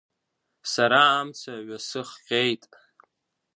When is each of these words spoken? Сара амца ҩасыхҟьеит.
Сара 0.71 1.01
амца 1.19 1.53
ҩасыхҟьеит. 1.67 2.63